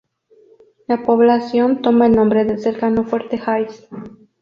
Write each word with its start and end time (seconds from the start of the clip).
La 0.87 1.03
población 1.05 1.83
toma 1.83 2.07
el 2.07 2.13
nombre 2.13 2.43
del 2.43 2.57
cercano 2.59 3.03
Fuerte 3.03 3.39
Hays. 3.45 3.85